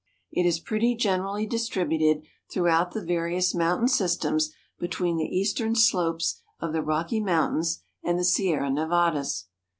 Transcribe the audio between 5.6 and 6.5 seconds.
slopes